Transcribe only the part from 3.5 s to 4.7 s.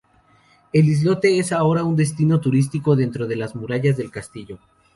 murallas del castillo.